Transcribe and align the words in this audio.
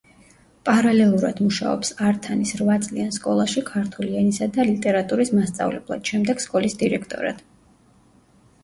პარალელურად 0.67 1.41
მუშაობს 1.47 1.93
ართანის 2.07 2.53
რვაწლიან 2.61 3.13
სკოლაში 3.19 3.63
ქართული 3.69 4.19
ენისა 4.23 4.49
და 4.57 4.67
ლიტერატურის 4.71 5.35
მასწავლებლად, 5.37 6.03
შემდეგ 6.13 6.45
სკოლის 6.49 6.79
დირექტორად. 6.83 7.47